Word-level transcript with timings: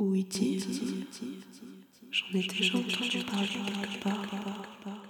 Où 0.00 0.14
est-il 0.14 0.64
J'en 2.10 2.38
ai 2.38 2.46
déjà 2.46 2.78
entendu 2.78 3.22
parler 3.22 3.48
quelque 3.48 4.02
part. 4.02 5.09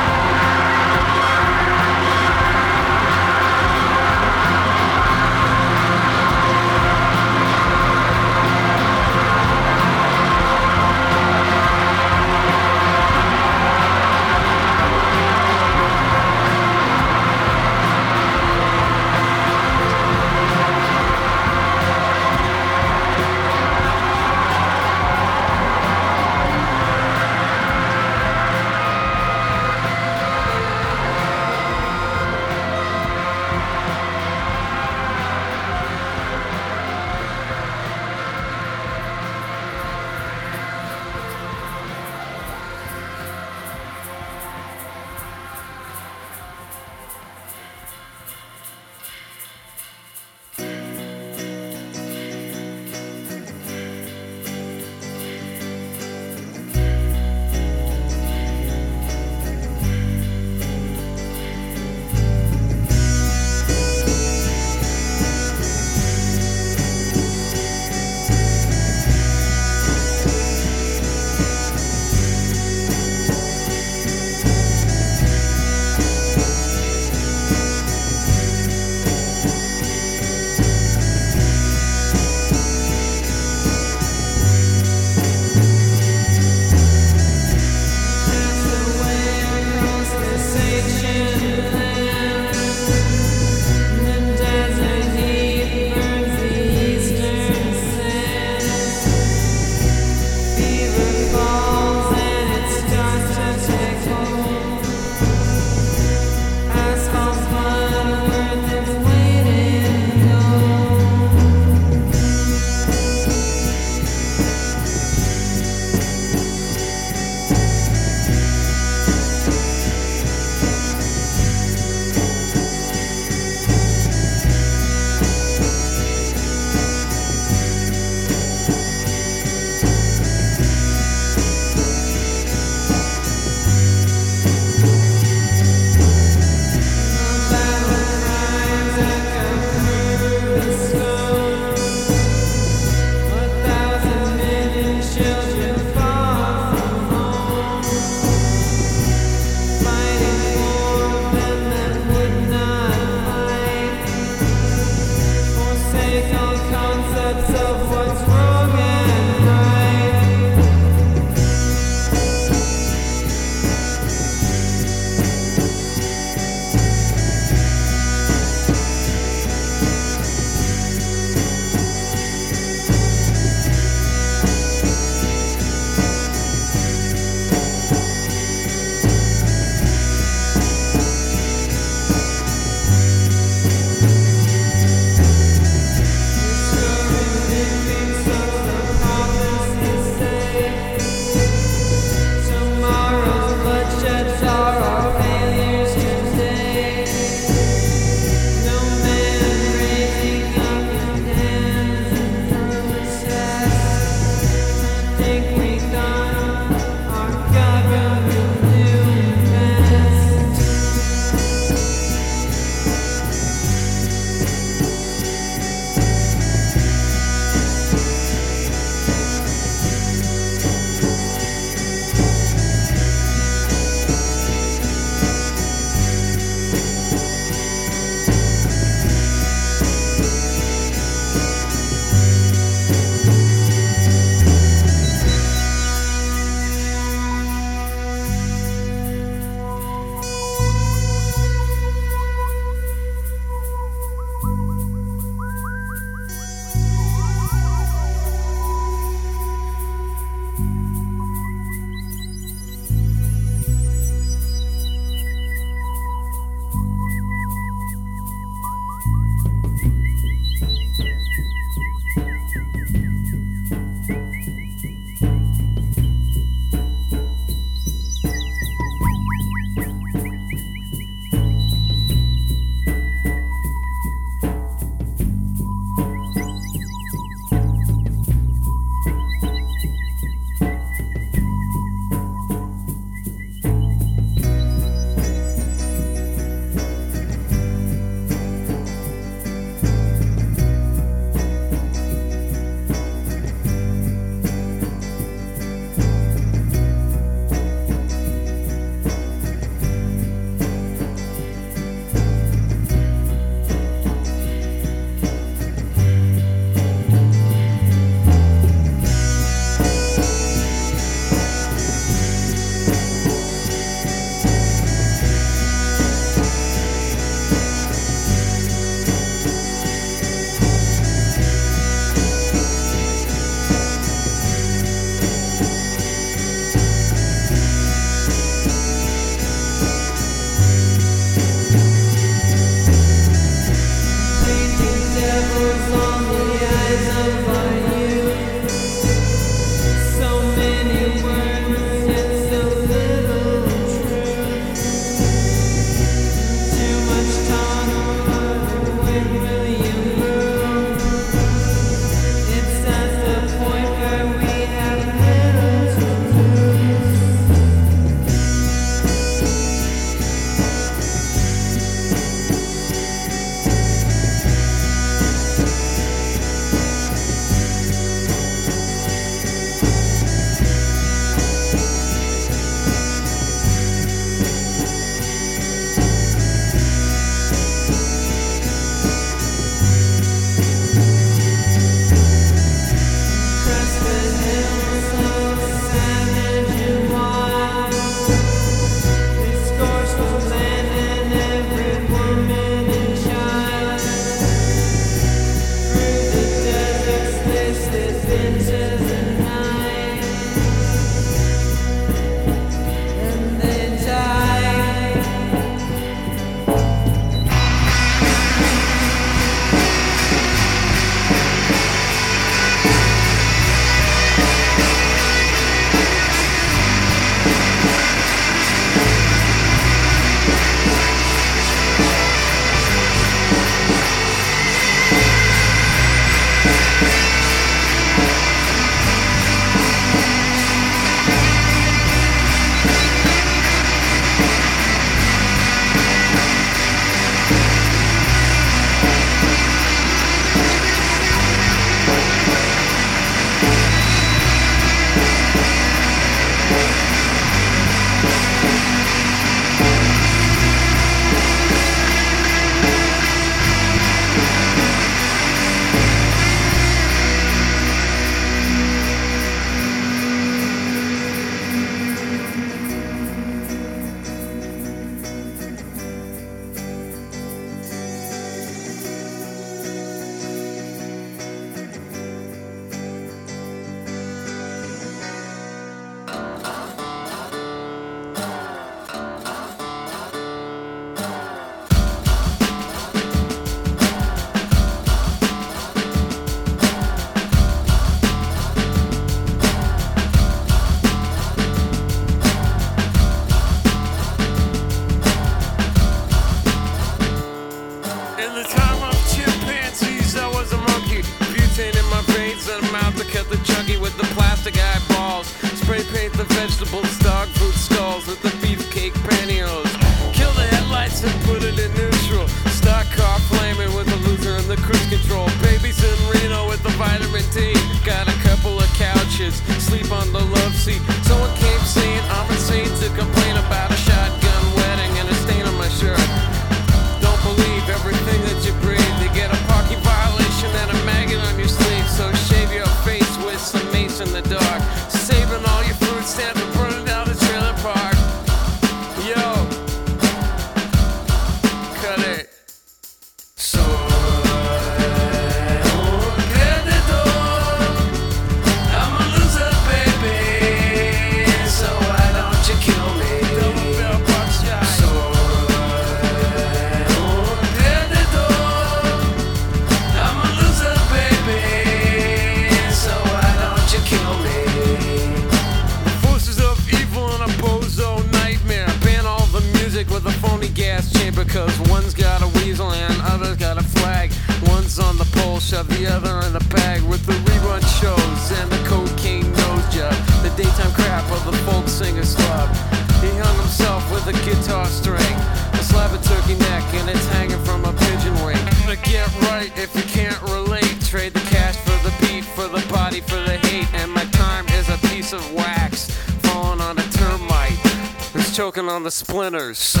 Splinters. 599.73 600.00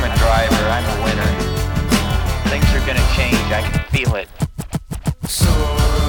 I'm 0.00 0.12
a 0.12 0.16
driver, 0.16 0.54
I'm 0.54 0.84
a 0.84 1.04
winner. 1.04 1.26
Things 2.50 2.72
are 2.72 2.86
gonna 2.86 3.04
change, 3.16 3.34
I 3.50 3.62
can 3.68 3.82
feel 3.90 4.14
it. 4.14 4.28
So 5.26 6.07